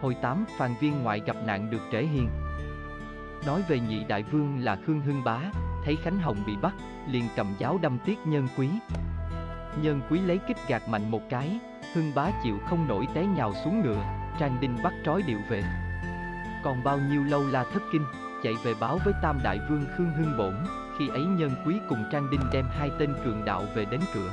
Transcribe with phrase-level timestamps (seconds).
[0.00, 2.28] Hồi 8 Phan viên ngoại gặp nạn được trễ hiền.
[3.46, 5.38] Nói về nhị đại vương là Khương Hưng Bá,
[5.84, 6.74] Thấy Khánh Hồng bị bắt,
[7.08, 8.68] liền cầm giáo đâm tiết nhân quý.
[9.82, 11.58] Nhân quý lấy kích gạt mạnh một cái,
[11.94, 14.04] Hưng Bá chịu không nổi té nhào xuống ngựa,
[14.38, 15.62] Trang Đinh bắt trói điệu về.
[16.64, 18.04] Còn bao nhiêu lâu la thất kinh,
[18.42, 20.54] Chạy về báo với Tam Đại Vương Khương Hưng Bổn,
[20.98, 24.32] Khi ấy nhân quý cùng Trang Đinh đem hai tên cường đạo về đến cửa.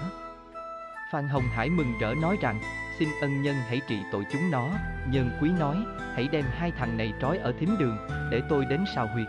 [1.12, 2.60] Phan Hồng Hải mừng rỡ nói rằng
[3.00, 4.70] xin ân nhân hãy trị tội chúng nó,
[5.08, 5.78] nhân quý nói,
[6.16, 7.98] hãy đem hai thằng này trói ở thính đường,
[8.32, 9.28] để tôi đến sao huyệt.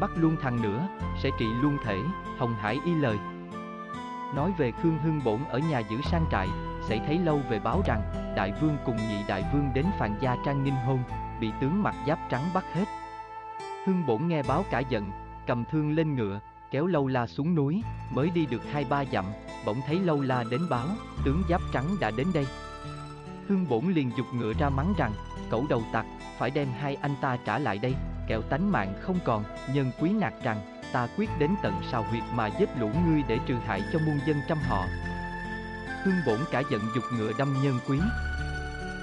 [0.00, 0.88] Bắt luôn thằng nữa,
[1.22, 1.98] sẽ trị luôn thể,
[2.38, 3.16] Hồng Hải y lời.
[4.34, 6.48] Nói về Khương Hưng Bổn ở nhà giữ sang trại,
[6.88, 8.02] sẽ thấy lâu về báo rằng,
[8.36, 11.02] đại vương cùng nhị đại vương đến phàn gia trang nghinh hôn,
[11.40, 12.84] bị tướng mặc giáp trắng bắt hết.
[13.86, 15.10] Hưng Bổn nghe báo cả giận,
[15.46, 16.40] cầm thương lên ngựa,
[16.70, 17.82] kéo lâu la xuống núi,
[18.14, 19.24] mới đi được hai ba dặm,
[19.66, 20.86] bỗng thấy lâu la đến báo,
[21.24, 22.46] tướng giáp trắng đã đến đây.
[23.48, 25.12] Hương bổn liền dục ngựa ra mắng rằng,
[25.50, 26.06] cẩu đầu tặc,
[26.38, 27.94] phải đem hai anh ta trả lại đây,
[28.28, 29.44] kẹo tánh mạng không còn,
[29.74, 33.38] nhân quý nạt rằng, ta quyết đến tận sào huyệt mà giết lũ ngươi để
[33.46, 34.86] trừ hại cho muôn dân trăm họ.
[36.04, 37.98] Hương bổn cả giận dục ngựa đâm nhân quý.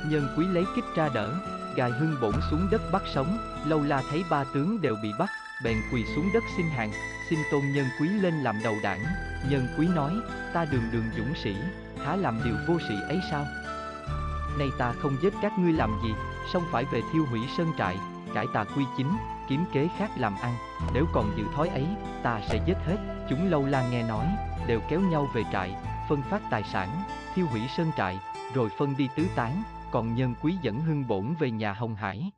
[0.09, 1.33] Nhân quý lấy kích ra đỡ,
[1.75, 5.29] gài hương bổn xuống đất bắt sống, lâu la thấy ba tướng đều bị bắt,
[5.63, 6.91] bèn quỳ xuống đất xin hàng,
[7.29, 9.03] xin tôn nhân quý lên làm đầu đảng.
[9.50, 10.11] Nhân quý nói,
[10.53, 11.55] ta đường đường dũng sĩ,
[12.05, 13.45] há làm điều vô sĩ ấy sao?
[14.59, 16.13] Nay ta không giết các ngươi làm gì,
[16.53, 17.97] song phải về thiêu hủy sơn trại,
[18.33, 19.11] cải tà quy chính,
[19.49, 20.55] kiếm kế khác làm ăn,
[20.93, 21.87] nếu còn giữ thói ấy,
[22.23, 23.25] ta sẽ giết hết.
[23.29, 24.27] Chúng lâu la nghe nói,
[24.67, 25.75] đều kéo nhau về trại,
[26.09, 26.89] phân phát tài sản,
[27.35, 28.19] thiêu hủy sơn trại,
[28.53, 32.31] rồi phân đi tứ tán, còn nhân quý dẫn hưng bổn về nhà Hồng Hải.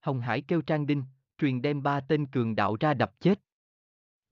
[0.00, 1.04] Hồng Hải kêu Trang Đinh,
[1.38, 3.40] truyền đem ba tên cường đạo ra đập chết.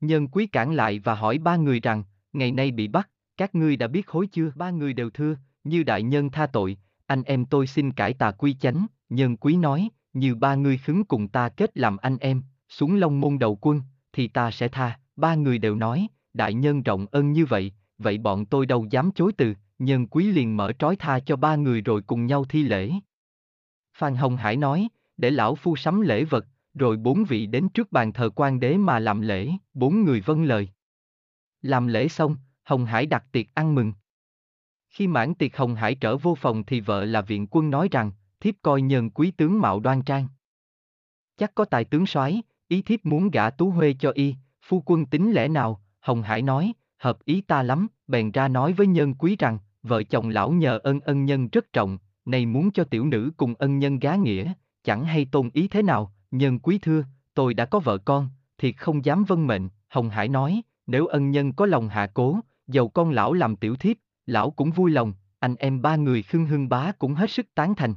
[0.00, 3.76] Nhân quý cản lại và hỏi ba người rằng, ngày nay bị bắt, các ngươi
[3.76, 4.52] đã biết hối chưa?
[4.54, 8.30] Ba người đều thưa, như đại nhân tha tội, anh em tôi xin cải tà
[8.30, 12.42] quy chánh, nhân quý nói, như ba ngươi khứng cùng ta kết làm anh em,
[12.68, 16.82] xuống long môn đầu quân, thì ta sẽ tha, ba người đều nói, đại nhân
[16.82, 20.72] rộng ân như vậy, vậy bọn tôi đâu dám chối từ, nhân quý liền mở
[20.78, 22.90] trói tha cho ba người rồi cùng nhau thi lễ.
[23.96, 27.92] Phan Hồng Hải nói, để lão phu sắm lễ vật, rồi bốn vị đến trước
[27.92, 30.68] bàn thờ quan đế mà làm lễ, bốn người vâng lời.
[31.62, 33.92] Làm lễ xong, Hồng Hải đặt tiệc ăn mừng.
[34.90, 38.10] Khi mãn tiệc Hồng Hải trở vô phòng thì vợ là viện quân nói rằng,
[38.40, 40.28] thiếp coi nhân quý tướng mạo đoan trang.
[41.36, 45.06] Chắc có tài tướng soái, ý thiếp muốn gả tú huê cho y, phu quân
[45.06, 49.14] tính lẽ nào, Hồng Hải nói, hợp ý ta lắm, bèn ra nói với nhân
[49.14, 53.04] quý rằng, vợ chồng lão nhờ ân ân nhân rất trọng, này muốn cho tiểu
[53.04, 54.52] nữ cùng ân nhân gá nghĩa,
[54.84, 57.04] chẳng hay tôn ý thế nào, nhân quý thưa,
[57.34, 61.30] tôi đã có vợ con, thiệt không dám vân mệnh, Hồng Hải nói, nếu ân
[61.30, 65.14] nhân có lòng hạ cố, dầu con lão làm tiểu thiếp, lão cũng vui lòng,
[65.38, 67.94] anh em ba người khưng hưng bá cũng hết sức tán thành.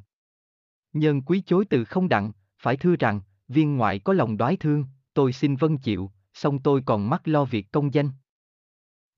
[0.93, 4.85] Nhân quý chối từ không đặng, phải thưa rằng, viên ngoại có lòng đoái thương,
[5.13, 8.09] tôi xin vân chịu, song tôi còn mắc lo việc công danh.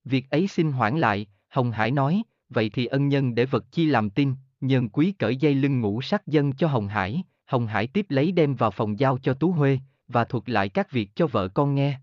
[0.03, 3.85] Việc ấy xin hoãn lại, Hồng Hải nói, vậy thì ân nhân để vật chi
[3.85, 7.87] làm tin, nhân quý cởi dây lưng ngũ sắc dân cho Hồng Hải, Hồng Hải
[7.87, 11.27] tiếp lấy đem vào phòng giao cho Tú Huê, và thuật lại các việc cho
[11.27, 11.99] vợ con nghe.